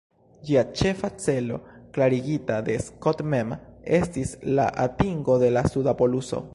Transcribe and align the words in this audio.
Ĝia 0.45 0.61
ĉefa 0.79 1.09
celo, 1.25 1.59
klarigita 1.97 2.57
de 2.71 2.79
Scott 2.87 3.23
mem, 3.35 3.55
estis 4.01 4.35
la 4.61 4.69
atingo 4.89 5.41
de 5.47 5.57
la 5.59 5.69
suda 5.75 6.01
poluso. 6.03 6.47